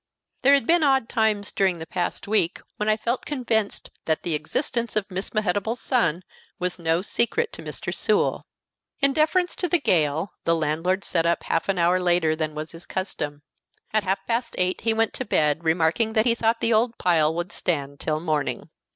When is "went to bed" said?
14.91-15.63